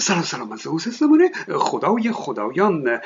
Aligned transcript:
سلام 0.00 0.22
سلام 0.22 0.52
از 0.52 0.66
اوز 0.66 0.88
زمانه 0.88 1.30
خدای 1.54 2.12
خدایان 2.12 3.00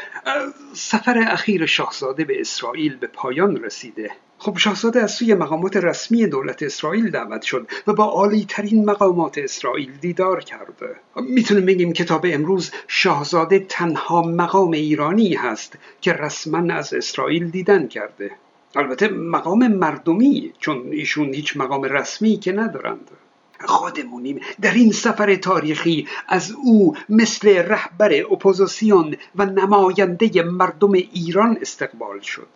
سفر 0.72 1.18
اخیر 1.18 1.66
شاهزاده 1.66 2.24
به 2.24 2.40
اسرائیل 2.40 2.96
به 2.96 3.06
پایان 3.06 3.56
رسیده. 3.56 4.10
خب 4.38 4.58
شاهزاده 4.58 5.02
از 5.02 5.10
سوی 5.10 5.34
مقامات 5.34 5.76
رسمی 5.76 6.26
دولت 6.26 6.62
اسرائیل 6.62 7.10
دعوت 7.10 7.42
شد 7.42 7.66
و 7.86 7.92
با 7.92 8.04
عالی 8.04 8.44
ترین 8.48 8.84
مقامات 8.84 9.38
اسرائیل 9.38 9.92
دیدار 10.00 10.40
کرده 10.40 10.96
می‌تونیم 11.16 11.66
بگیم 11.66 11.92
کتاب 11.92 12.26
امروز 12.28 12.70
شاهزاده 12.88 13.58
تنها 13.58 14.22
مقام 14.22 14.70
ایرانی 14.70 15.34
هست 15.34 15.78
که 16.00 16.12
رسما 16.12 16.74
از 16.74 16.94
اسرائیل 16.94 17.50
دیدن 17.50 17.88
کرده. 17.88 18.30
البته 18.76 19.08
مقام 19.08 19.68
مردمی 19.68 20.52
چون 20.58 20.88
ایشون 20.92 21.34
هیچ 21.34 21.56
مقام 21.56 21.82
رسمی 21.82 22.36
که 22.36 22.52
ندارند. 22.52 23.10
خودمونیم. 23.60 24.40
در 24.60 24.74
این 24.74 24.92
سفر 24.92 25.34
تاریخی 25.34 26.08
از 26.28 26.52
او 26.52 26.96
مثل 27.08 27.48
رهبر 27.48 28.12
اپوزیسیون 28.30 29.16
و 29.36 29.46
نماینده 29.46 30.42
مردم 30.42 30.92
ایران 30.92 31.58
استقبال 31.60 32.20
شد. 32.20 32.48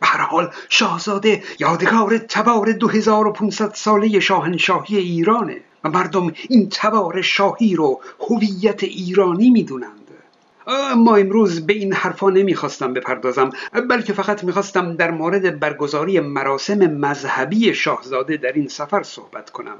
به 0.00 0.06
هر 0.06 0.20
حال 0.20 0.50
شاهزاده 0.68 1.42
یادگار 1.58 2.18
تبار 2.18 2.72
2500 2.72 3.74
ساله 3.74 4.20
شاهنشاهی 4.20 4.96
ایرانه 4.98 5.60
و 5.84 5.88
مردم 5.88 6.32
این 6.48 6.68
تبار 6.72 7.22
شاهی 7.22 7.76
رو 7.76 8.00
هویت 8.20 8.82
ایرانی 8.82 9.50
می‌دونند. 9.50 9.98
ما 10.96 11.16
امروز 11.16 11.66
به 11.66 11.72
این 11.72 11.92
حرفا 11.92 12.30
نمی‌خواستم 12.30 12.94
بپردازم 12.94 13.50
بلکه 13.90 14.12
فقط 14.12 14.44
می‌خواستم 14.44 14.96
در 14.96 15.10
مورد 15.10 15.60
برگزاری 15.60 16.20
مراسم 16.20 16.78
مذهبی 16.78 17.74
شاهزاده 17.74 18.36
در 18.36 18.52
این 18.52 18.68
سفر 18.68 19.02
صحبت 19.02 19.50
کنم. 19.50 19.76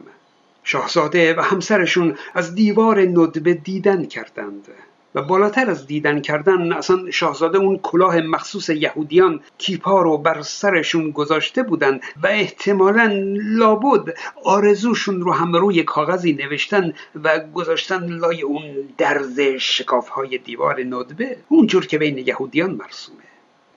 شاهزاده 0.65 1.35
و 1.35 1.41
همسرشون 1.41 2.17
از 2.35 2.55
دیوار 2.55 3.01
ندبه 3.01 3.55
دیدن 3.55 4.05
کردند 4.05 4.69
و 5.15 5.23
بالاتر 5.23 5.71
از 5.71 5.87
دیدن 5.87 6.21
کردن 6.21 6.73
اصلا 6.73 7.11
شاهزاده 7.11 7.59
اون 7.59 7.79
کلاه 7.79 8.21
مخصوص 8.21 8.69
یهودیان 8.69 9.41
کیپا 9.59 10.03
رو 10.03 10.19
بر 10.19 10.43
سرشون 10.43 11.11
گذاشته 11.11 11.63
بودند 11.63 12.01
و 12.23 12.27
احتمالا 12.27 13.11
لابد 13.35 14.15
آرزوشون 14.45 15.21
رو 15.21 15.33
هم 15.33 15.57
روی 15.57 15.83
کاغذی 15.83 16.33
نوشتن 16.33 16.95
و 17.25 17.41
گذاشتن 17.55 18.07
لای 18.07 18.43
اون 18.43 18.63
درز 18.99 19.41
شکاف 19.41 20.09
های 20.09 20.39
دیوار 20.39 20.81
ندبه 20.81 21.37
اونجور 21.49 21.87
که 21.87 21.99
بین 21.99 22.19
یهودیان 22.19 22.71
مرسومه 22.71 23.19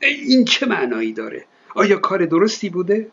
این 0.02 0.46
چه 0.46 0.66
معنایی 0.66 1.14
داره؟ 1.14 1.46
آیا 1.76 1.98
کار 1.98 2.26
درستی 2.26 2.70
بوده؟ 2.70 3.08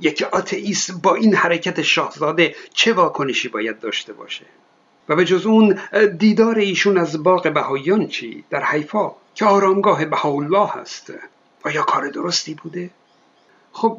یک 0.00 0.22
آتئیست 0.32 1.02
با 1.02 1.14
این 1.14 1.34
حرکت 1.34 1.82
شاهزاده 1.82 2.54
چه 2.74 2.92
واکنشی 2.92 3.48
باید 3.48 3.80
داشته 3.80 4.12
باشه؟ 4.12 4.44
و 5.08 5.16
به 5.16 5.24
جز 5.24 5.46
اون 5.46 5.78
دیدار 6.18 6.58
ایشون 6.58 6.98
از 6.98 7.22
باغ 7.22 7.52
بهاییان 7.52 8.06
چی؟ 8.06 8.44
در 8.50 8.64
حیفا 8.64 9.12
که 9.34 9.44
آرامگاه 9.44 10.04
بهاءالله 10.04 10.68
هست 10.68 11.12
آیا 11.64 11.82
کار 11.82 12.08
درستی 12.08 12.54
بوده؟ 12.54 12.90
خب 13.72 13.98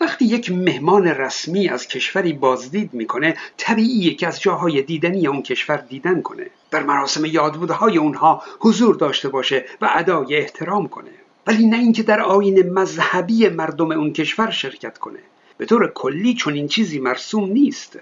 وقتی 0.00 0.24
یک 0.24 0.52
مهمان 0.52 1.06
رسمی 1.06 1.68
از 1.68 1.88
کشوری 1.88 2.32
بازدید 2.32 2.94
می‌کنه 2.94 3.36
طبیعیه 3.56 4.14
که 4.14 4.26
از 4.26 4.40
جاهای 4.40 4.82
دیدنی 4.82 5.26
اون 5.26 5.42
کشور 5.42 5.76
دیدن 5.76 6.22
کنه. 6.22 6.46
در 6.70 6.82
مراسم 6.82 7.24
یادبودهای 7.24 7.98
اونها 7.98 8.42
حضور 8.60 8.94
داشته 8.94 9.28
باشه 9.28 9.64
و 9.80 9.90
ادای 9.94 10.36
احترام 10.36 10.88
کنه. 10.88 11.10
ولی 11.50 11.66
نه 11.66 11.76
اینکه 11.76 12.02
در 12.02 12.20
آین 12.20 12.72
مذهبی 12.72 13.48
مردم 13.48 13.92
اون 13.92 14.12
کشور 14.12 14.50
شرکت 14.50 14.98
کنه. 14.98 15.18
به 15.58 15.66
طور 15.66 15.92
کلی 15.94 16.34
چون 16.34 16.54
این 16.54 16.68
چیزی 16.68 16.98
مرسوم 16.98 17.52
نیست. 17.52 17.98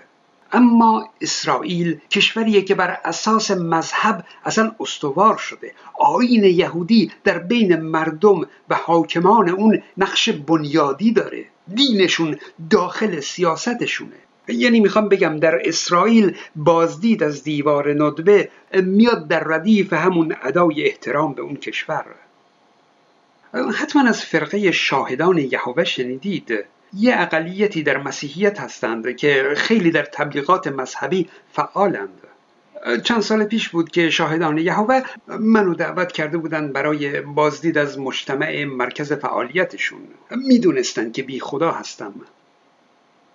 اما 0.52 1.08
اسرائیل 1.20 1.98
کشوریه 2.10 2.62
که 2.62 2.74
بر 2.74 2.98
اساس 3.04 3.50
مذهب 3.50 4.24
اصلا 4.44 4.74
استوار 4.80 5.36
شده. 5.36 5.72
آین 5.98 6.44
یهودی 6.44 7.10
در 7.24 7.38
بین 7.38 7.76
مردم 7.76 8.40
و 8.68 8.74
حاکمان 8.74 9.48
اون 9.48 9.82
نقش 9.98 10.28
بنیادی 10.28 11.12
داره. 11.12 11.44
دینشون 11.74 12.36
داخل 12.70 13.20
سیاستشونه. 13.20 14.16
یعنی 14.48 14.80
می‌خوام 14.80 15.08
بگم 15.08 15.36
در 15.36 15.68
اسرائیل 15.68 16.36
بازدید 16.56 17.22
از 17.22 17.42
دیوار 17.42 18.04
ندبه 18.04 18.50
میاد 18.74 19.28
در 19.28 19.44
ردیف 19.44 19.92
همون 19.92 20.36
ادای 20.42 20.84
احترام 20.84 21.32
به 21.34 21.42
اون 21.42 21.56
کشور. 21.56 22.04
حتما 23.74 24.08
از 24.08 24.24
فرقه 24.24 24.70
شاهدان 24.70 25.38
یهوه 25.38 25.84
شنیدید. 25.84 26.64
یه 26.94 27.14
اقلیتی 27.20 27.82
در 27.82 27.96
مسیحیت 27.96 28.60
هستند 28.60 29.16
که 29.16 29.52
خیلی 29.56 29.90
در 29.90 30.02
تبلیغات 30.02 30.66
مذهبی 30.66 31.28
فعالند. 31.52 32.20
چند 33.04 33.20
سال 33.20 33.44
پیش 33.44 33.68
بود 33.68 33.90
که 33.90 34.10
شاهدان 34.10 34.58
یهوه 34.58 35.02
منو 35.28 35.74
دعوت 35.74 36.12
کرده 36.12 36.38
بودند 36.38 36.72
برای 36.72 37.20
بازدید 37.20 37.78
از 37.78 37.98
مجتمع 37.98 38.64
مرکز 38.64 39.12
فعالیتشون. 39.12 40.00
می‌دونستند 40.30 41.12
که 41.12 41.22
بی 41.22 41.40
خدا 41.40 41.70
هستم. 41.70 42.14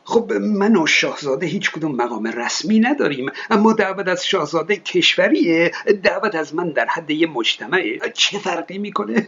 خب 0.06 0.34
من 0.34 0.78
و 0.78 0.88
شاهزاده 0.88 1.46
هیچ 1.46 1.72
کدوم 1.72 1.96
مقام 1.96 2.28
رسمی 2.28 2.80
نداریم 2.80 3.32
اما 3.50 3.74
دعوت 3.74 4.08
از 4.08 4.26
شاهزاده 4.26 4.76
کشوریه 4.76 5.72
دعوت 6.04 6.36
از 6.36 6.56
من 6.56 6.70
در 6.70 6.86
حد 6.86 7.12
یه 7.12 7.28
مجتمعه. 7.28 8.00
چه 8.14 8.40
فرقی 8.40 8.78
می‌کنه؟ 8.78 9.28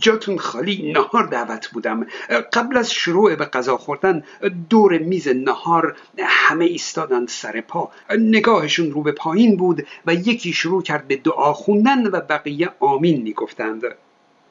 جاتون 0.00 0.38
خالی 0.38 0.92
نهار 0.92 1.26
دعوت 1.26 1.68
بودم. 1.68 2.06
قبل 2.52 2.76
از 2.76 2.92
شروع 2.92 3.34
به 3.34 3.44
غذا 3.44 3.76
خوردن 3.76 4.22
دور 4.70 4.98
میز 4.98 5.28
نهار 5.28 5.96
همه 6.18 6.64
ایستادند 6.64 7.28
سر 7.28 7.60
پا. 7.60 7.90
نگاهشون 8.18 8.90
رو 8.90 9.02
به 9.02 9.12
پایین 9.12 9.56
بود 9.56 9.86
و 10.06 10.14
یکی 10.14 10.52
شروع 10.52 10.82
کرد 10.82 11.08
به 11.08 11.16
دعا 11.16 11.52
خوندن 11.52 12.06
و 12.06 12.20
بقیه 12.20 12.68
آمین 12.80 13.22
می‌گفتند. 13.22 13.82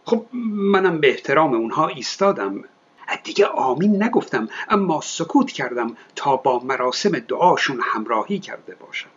خب 0.05 0.25
منم 0.33 0.99
به 0.99 1.09
احترام 1.09 1.53
اونها 1.53 1.87
ایستادم. 1.87 2.63
دیگه 3.23 3.45
آمین 3.45 4.03
نگفتم 4.03 4.49
اما 4.69 5.01
سکوت 5.01 5.51
کردم 5.51 5.97
تا 6.15 6.35
با 6.37 6.59
مراسم 6.59 7.19
دعاشون 7.19 7.79
همراهی 7.83 8.39
کرده 8.39 8.75
باشم. 8.75 9.09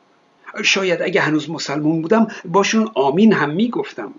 شاید 0.63 1.03
اگه 1.03 1.21
هنوز 1.21 1.51
مسلمون 1.51 2.03
بودم 2.03 2.29
باشون 2.45 2.91
آمین 2.95 3.33
هم 3.33 3.51
می‌گفتم. 3.51 4.15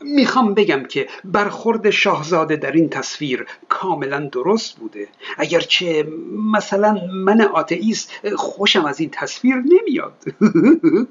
می‌خوام 0.00 0.54
بگم 0.54 0.84
که 0.84 1.08
برخورد 1.24 1.90
شاهزاده 1.90 2.56
در 2.56 2.72
این 2.72 2.88
تصویر 2.88 3.46
کاملا 3.68 4.20
درست 4.32 4.76
بوده. 4.76 5.08
اگرچه 5.38 6.08
مثلا 6.52 6.98
من 7.12 7.40
آتئیست 7.40 8.12
خوشم 8.36 8.84
از 8.84 9.00
این 9.00 9.10
تصویر 9.10 9.56
نمیاد. 9.56 10.24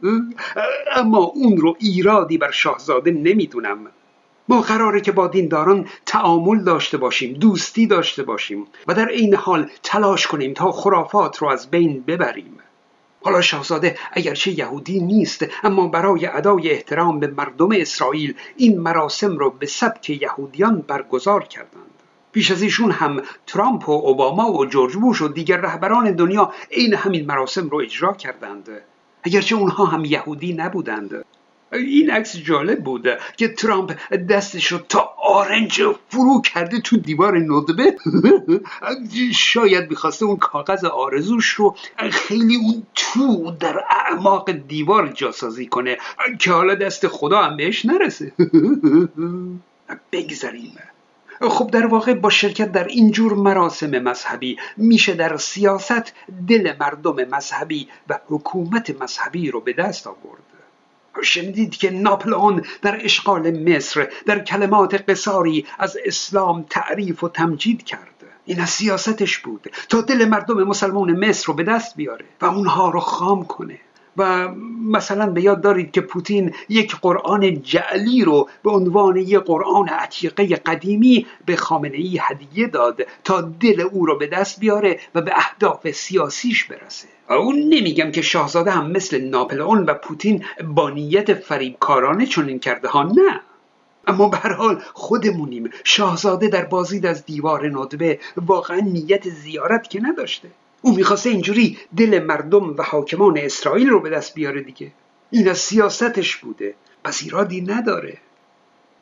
اما 0.95 1.17
اون 1.17 1.57
رو 1.57 1.75
ایرادی 1.79 2.37
بر 2.37 2.51
شاهزاده 2.51 3.11
نمی‌دونم. 3.11 3.87
ما 4.49 4.61
قراره 4.61 5.01
که 5.01 5.11
با 5.11 5.27
دینداران 5.27 5.87
تعامل 6.05 6.63
داشته 6.63 6.97
باشیم 6.97 7.33
دوستی 7.33 7.87
داشته 7.87 8.23
باشیم 8.23 8.67
و 8.87 8.93
در 8.93 9.07
عین 9.07 9.35
حال 9.35 9.69
تلاش 9.83 10.27
کنیم 10.27 10.53
تا 10.53 10.71
خرافات 10.71 11.37
رو 11.37 11.47
از 11.47 11.71
بین 11.71 12.03
ببریم. 12.07 12.59
حالا 13.23 13.41
شاهزاده 13.41 13.97
اگرچه 14.11 14.59
یهودی 14.59 14.99
نیست 14.99 15.45
اما 15.63 15.87
برای 15.87 16.25
ادای 16.25 16.71
احترام 16.71 17.19
به 17.19 17.27
مردم 17.27 17.69
اسرائیل 17.71 18.33
این 18.57 18.79
مراسم 18.79 19.37
را 19.37 19.49
به 19.49 19.65
سبک 19.65 20.09
یهودیان 20.09 20.83
برگزار 20.87 21.43
کردند. 21.43 21.95
پیش 22.31 22.51
از 22.51 22.61
ایشون 22.61 22.91
هم 22.91 23.21
ترامپ 23.47 23.89
و 23.89 23.91
اوباما 23.91 24.51
و 24.51 24.65
جورج 24.65 24.93
بوش 24.93 25.21
و 25.21 25.27
دیگر 25.27 25.57
رهبران 25.57 26.11
دنیا 26.11 26.53
عین 26.71 26.93
همین 26.93 27.25
مراسم 27.25 27.69
رو 27.69 27.77
اجرا 27.77 28.13
کردند. 28.13 28.69
اگرچه 29.23 29.55
اونها 29.55 29.85
هم 29.85 30.05
یهودی 30.05 30.53
نبودند. 30.53 31.25
این 31.73 32.09
عکس 32.09 32.37
جالب 32.37 32.83
بود 32.83 33.07
که 33.37 33.47
ترامپ 33.47 33.93
دستش 34.29 34.71
رو 34.71 34.77
تا 34.89 35.15
آرنج 35.23 35.81
فرو 36.09 36.41
کرده 36.41 36.79
تو 36.79 36.97
دیوار 36.97 37.37
ندبه 37.37 37.95
شاید 39.33 39.89
می‌خواسته 39.89 40.25
اون 40.25 40.37
کاغذ 40.37 40.85
آرزوش 40.85 41.47
رو 41.47 41.75
خیلی 42.11 42.55
اون 42.55 42.83
تو 42.95 43.51
در 43.59 43.83
اعماق 43.89 44.51
دیوار 44.51 45.07
جاسازی 45.07 45.65
کنه 45.65 45.97
که 46.39 46.51
حالا 46.51 46.75
دست 46.75 47.07
خدا 47.07 47.41
هم 47.41 47.57
بهش 47.57 47.85
نرسه. 47.85 48.31
بگذاریم. 50.11 50.77
خب 51.41 51.71
در 51.71 51.85
واقع 51.85 52.13
با 52.13 52.29
شرکت 52.29 52.71
در 52.71 52.83
اینجور 52.83 53.33
مراسم 53.33 53.99
مذهبی 53.99 54.57
میشه 54.77 55.13
در 55.13 55.37
سیاست 55.37 56.13
دل 56.47 56.73
مردم 56.79 57.15
مذهبی 57.35 57.87
و 58.09 58.19
حکومت 58.27 59.01
مذهبی 59.01 59.51
رو 59.51 59.61
به 59.61 59.73
دست 59.73 60.07
آورد. 60.07 60.34
شنیدید 61.23 61.77
که 61.77 61.91
ناپلئون 61.91 62.61
در 62.81 63.05
اشغال 63.05 63.59
مصر 63.69 64.07
در 64.25 64.39
کلمات 64.39 65.09
قصاری 65.09 65.65
از 65.79 65.97
اسلام 66.05 66.65
تعریف 66.69 67.23
و 67.23 67.29
تمجید 67.29 67.83
کرد 67.83 68.15
این 68.45 68.65
سیاستش 68.65 69.37
بود 69.37 69.71
تا 69.89 70.01
دل 70.01 70.25
مردم 70.25 70.63
مسلمان 70.63 71.27
مصر 71.27 71.47
رو 71.47 71.53
به 71.53 71.63
دست 71.63 71.95
بیاره 71.95 72.25
و 72.41 72.45
اونها 72.45 72.89
رو 72.89 72.99
خام 72.99 73.45
کنه. 73.45 73.79
و 74.17 74.47
مثلا 74.85 75.29
به 75.29 75.41
یاد 75.41 75.61
دارید 75.61 75.91
که 75.91 76.01
پوتین 76.01 76.53
یک 76.69 76.95
قرآن 76.95 77.61
جعلی 77.61 78.23
رو 78.23 78.49
به 78.63 78.71
عنوان 78.71 79.15
یک 79.17 79.39
قرآن 79.39 79.87
عتیقه 79.87 80.55
قدیمی 80.55 81.25
به 81.45 81.55
خامنه 81.55 81.97
ای 81.97 82.19
هدیه 82.21 82.67
داد 82.67 83.01
تا 83.23 83.41
دل 83.41 83.81
او 83.81 84.05
رو 84.05 84.17
به 84.17 84.27
دست 84.27 84.59
بیاره 84.59 84.99
و 85.15 85.21
به 85.21 85.31
اهداف 85.35 85.91
سیاسیش 85.91 86.65
برسه. 86.65 87.07
اون 87.29 87.55
نمیگم 87.55 88.11
که 88.11 88.21
شاهزاده 88.21 88.71
هم 88.71 88.91
مثل 88.91 89.21
ناپلئون 89.21 89.83
و 89.83 89.93
پوتین 89.93 90.45
با 90.63 90.89
نیت 90.89 91.33
فریبکارانه 91.33 92.25
چنین 92.25 92.59
کرده 92.59 92.87
ها 92.87 93.03
نه. 93.03 93.41
اما 94.07 94.29
به 94.29 94.37
حال 94.37 94.81
خودمونیم. 94.93 95.69
شاهزاده 95.83 96.47
در 96.47 96.65
بازدید 96.65 97.05
از 97.05 97.25
دیوار 97.25 97.67
ندبه 97.79 98.19
واقعا 98.37 98.79
نیت 98.79 99.29
زیارت 99.29 99.89
که 99.89 100.01
نداشته. 100.01 100.47
او 100.85 100.95
می‌خواسته 100.95 101.29
اینجوری 101.29 101.77
دل 101.97 102.23
مردم 102.23 102.75
و 102.77 102.83
حاکمان 102.83 103.37
اسرائیل 103.37 103.89
رو 103.89 103.99
به 103.99 104.09
دست 104.09 104.33
بیاره 104.33 104.61
دیگه. 104.61 104.91
این 105.31 105.49
از 105.49 105.57
سیاستش 105.57 106.37
بوده. 106.37 106.75
پس 107.03 107.23
ایرادی 107.23 107.61
نداره. 107.61 108.17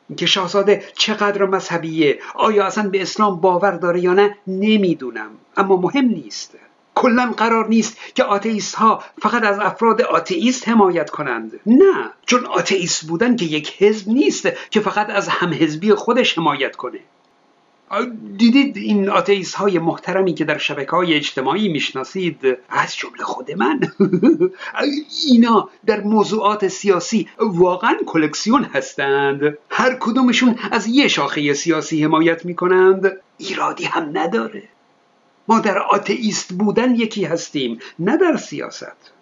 اینکه 0.08 0.26
شاهزاده 0.26 0.84
چقدر 0.94 1.44
مذهبیه 1.44 2.18
آیا 2.34 2.66
اصلا 2.66 2.88
به 2.88 3.02
اسلام 3.02 3.40
باور 3.40 3.70
داره 3.70 4.00
یا 4.00 4.14
نه 4.14 4.36
نمی‌دونم. 4.46 5.30
اما 5.56 5.76
مهم 5.76 6.04
نیست. 6.04 6.54
کلا 6.94 7.34
قرار 7.36 7.68
نیست 7.68 7.96
که 8.14 8.24
آتئیست 8.24 8.74
ها 8.74 9.02
فقط 9.22 9.42
از 9.42 9.58
افراد 9.58 10.02
آتئیست 10.02 10.68
حمایت 10.68 11.10
کنند. 11.10 11.60
نه. 11.66 12.10
چون 12.26 12.46
آتئیست 12.46 13.06
بودن 13.06 13.36
که 13.36 13.44
یک 13.44 13.82
حزب 13.82 14.08
نیست 14.08 14.48
که 14.70 14.80
فقط 14.80 15.10
از 15.10 15.28
همحزبی 15.28 15.94
خودش 15.94 16.38
حمایت 16.38 16.76
کنه. 16.76 16.98
دیدید 18.36 18.76
این 18.76 19.08
آتئیست 19.08 19.54
های 19.54 19.78
محترمی 19.78 20.34
که 20.34 20.44
در 20.44 20.58
شبکه 20.58 20.90
های 20.90 21.14
اجتماعی 21.14 21.68
می‌شناسید؟ 21.68 22.58
از 22.68 22.96
جمله 22.96 23.22
خود 23.22 23.50
من. 23.50 23.80
اینا 25.26 25.68
در 25.86 26.00
موضوعات 26.00 26.68
سیاسی 26.68 27.28
واقعا 27.38 27.96
کلکسیون 28.06 28.64
هستند. 28.64 29.58
هر 29.70 29.96
کدومشون 30.00 30.58
از 30.70 30.86
یه 30.86 31.08
شاخه 31.08 31.54
سیاسی 31.54 32.04
حمایت 32.04 32.44
می‌کنند. 32.44 33.12
ایرادی 33.38 33.84
هم 33.84 34.18
نداره. 34.18 34.62
ما 35.48 35.60
در 35.60 35.78
آتئیست 35.78 36.52
بودن 36.52 36.94
یکی 36.94 37.24
هستیم 37.24 37.78
نه 37.98 38.16
در 38.16 38.36
سیاست. 38.36 39.13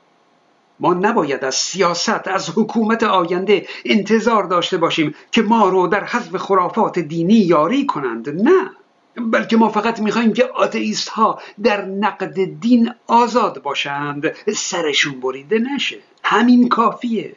ما 0.83 0.95
نباید 0.95 1.45
از 1.45 1.55
سیاست 1.55 2.29
از 2.29 2.51
حکومت 2.57 3.03
آینده 3.03 3.67
انتظار 3.85 4.45
داشته 4.45 4.77
باشیم 4.77 5.15
که 5.33 5.43
ما 5.43 5.69
رو 5.69 5.87
در 5.87 6.05
حذف 6.05 6.37
خرافات 6.37 6.99
دینی 6.99 7.35
یاری 7.35 7.87
کنند. 7.87 8.29
نه. 8.29 8.71
بلکه 9.17 9.57
ما 9.57 9.69
فقط 9.69 10.01
می‌خوایم 10.01 10.33
که 10.33 10.45
آتئیست 10.45 11.09
ها 11.09 11.41
در 11.63 11.85
نقد 11.85 12.45
دین 12.61 12.95
آزاد 13.07 13.63
باشند. 13.63 14.33
سرشون 14.57 15.21
بریده 15.21 15.59
نشه. 15.59 15.99
همین 16.25 16.69
کافیه. 16.69 17.35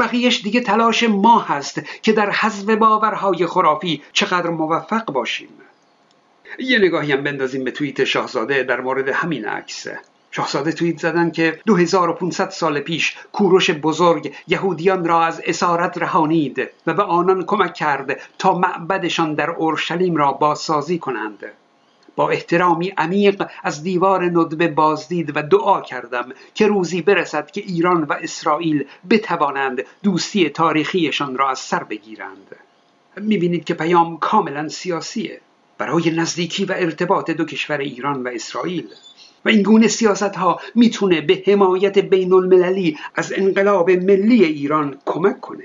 بقیهش 0.00 0.40
دیگه 0.42 0.60
تلاش 0.60 1.02
ما 1.02 1.38
هست 1.38 1.82
که 2.02 2.12
در 2.12 2.30
حذف 2.30 2.70
باورهای 2.70 3.46
خرافی 3.46 4.02
چقدر 4.12 4.50
موفق 4.50 5.04
باشیم. 5.04 5.48
یه 6.58 6.78
نگاهی 6.78 7.12
هم 7.12 7.22
بندازیم 7.24 7.64
به 7.64 7.70
توییت 7.70 8.04
شاهزاده 8.04 8.62
در 8.62 8.80
مورد 8.80 9.08
همین 9.08 9.44
عکس. 9.44 9.86
شاهزاده 10.38 10.72
توییت 10.72 10.98
زدن 10.98 11.30
که 11.30 11.60
2500 11.66 12.50
سال 12.50 12.80
پیش 12.80 13.16
کوروش 13.32 13.70
بزرگ 13.70 14.34
یهودیان 14.48 15.04
را 15.04 15.24
از 15.24 15.42
اسارت 15.46 15.98
رهانید 15.98 16.68
و 16.86 16.94
به 16.94 17.02
آنان 17.02 17.44
کمک 17.44 17.74
کرد 17.74 18.20
تا 18.38 18.58
معبدشان 18.58 19.34
در 19.34 19.50
اورشلیم 19.50 20.16
را 20.16 20.32
بازسازی 20.32 20.98
کنند. 20.98 21.44
با 22.16 22.30
احترامی 22.30 22.88
عمیق 22.88 23.46
از 23.64 23.82
دیوار 23.82 24.24
ندبه 24.24 24.68
بازدید 24.68 25.36
و 25.36 25.42
دعا 25.42 25.80
کردم 25.80 26.28
که 26.54 26.66
روزی 26.66 27.02
برسد 27.02 27.50
که 27.50 27.60
ایران 27.60 28.02
و 28.02 28.12
اسرائیل 28.12 28.84
بتوانند 29.10 29.84
دوستی 30.02 30.48
تاریخیشان 30.48 31.36
را 31.36 31.50
از 31.50 31.58
سر 31.58 31.84
بگیرند. 31.84 32.56
می‌بینید 33.16 33.64
که 33.64 33.74
پیام 33.74 34.18
کاملا 34.18 34.68
سیاسیه. 34.68 35.40
برای 35.78 36.10
نزدیکی 36.10 36.64
و 36.64 36.72
ارتباط 36.76 37.30
دو 37.30 37.44
کشور 37.44 37.78
ایران 37.78 38.22
و 38.22 38.28
اسرائیل. 38.28 38.88
و 39.44 39.48
این 39.48 39.62
گونه 39.62 39.88
سیاست 39.88 40.36
ها 40.36 40.60
می‌تونه 40.74 41.20
به 41.20 41.42
حمایت 41.46 41.98
بین 41.98 42.32
المللی 42.32 42.98
از 43.14 43.32
انقلاب 43.36 43.90
ملی 43.90 44.44
ایران 44.44 44.98
کمک 45.06 45.40
کنه. 45.40 45.64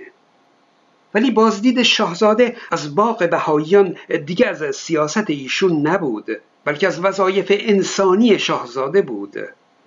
ولی 1.14 1.32
بازدید 1.32 1.84
شاهزاده 1.84 2.56
از 2.72 2.96
باغ 2.96 3.30
بهاییان 3.30 3.96
دیگه 4.26 4.48
از 4.48 4.76
سیاست 4.76 5.30
ایشون 5.30 5.88
نبود 5.88 6.26
بلکه 6.66 6.88
از 6.88 7.00
وظایف 7.00 7.48
انسانی 7.60 8.40
شاهزاده 8.40 9.02
بود. 9.02 9.36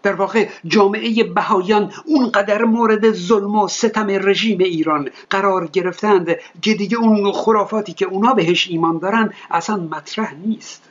در 0.02 0.12
واقع 0.12 0.48
جامعه 0.66 1.24
بهایان 1.24 1.92
اونقدر 2.04 2.64
مورد 2.64 3.12
ظلم 3.12 3.56
و 3.56 3.68
ستم 3.68 4.06
رژیم 4.10 4.58
ایران 4.58 5.10
قرار 5.30 5.66
گرفتند 5.66 6.36
که 6.62 6.74
دیگه 6.74 6.98
اون 6.98 7.32
خرافاتی 7.32 7.92
که 7.92 8.06
اونا 8.06 8.34
بهش 8.34 8.68
ایمان 8.70 8.98
دارن 8.98 9.32
اصلا 9.50 9.76
مطرح 9.76 10.34
نیست. 10.34 10.82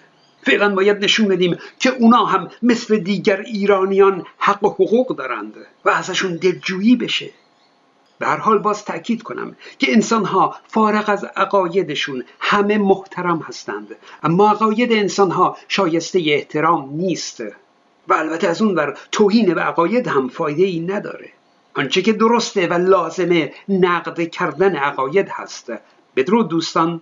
فعلا 0.46 0.76
باید 0.76 1.04
نشون 1.04 1.28
بدیم 1.28 1.58
که 1.80 1.90
اونا 1.90 2.26
هم 2.26 2.50
مثل 2.62 2.98
دیگر 2.98 3.40
ایرانیان 3.42 4.26
حق 4.38 4.64
و 4.64 4.70
حقوق 4.70 5.16
دارند 5.16 5.54
و 5.86 5.90
ازشون 5.90 6.36
دلجویی 6.36 6.96
بشه. 6.96 7.30
به 8.20 8.26
هر 8.26 8.38
حال 8.38 8.58
باز 8.58 8.86
تأکید 8.86 9.24
کنم 9.24 9.56
که 9.80 9.92
انسانها 9.94 10.56
فارغ 10.68 11.10
از 11.10 11.24
عقایدشون 11.24 12.24
همه 12.40 12.78
محترم 12.78 13.40
هستند. 13.40 13.96
اما 14.24 14.50
عقاید 14.50 14.92
انسانها 14.92 15.58
شایسته 15.68 16.24
احترام 16.26 16.90
نیست 16.94 17.42
و 18.08 18.14
البته 18.14 18.48
از 18.48 18.62
اون 18.62 18.76
بر 18.76 18.98
توهین 19.12 19.54
به 19.54 19.62
عقاید 19.62 20.08
هم 20.08 20.28
فایده 20.28 20.64
ای 20.64 20.80
نداره. 20.80 21.30
آنچه 21.76 22.02
که 22.02 22.14
درسته 22.14 22.68
و 22.68 22.74
لازمه 22.74 23.54
نقد 23.70 24.30
کردن 24.30 24.76
عقاید 24.76 25.30
هست. 25.30 25.72
بدرود 26.16 26.48
دوستان. 26.48 27.02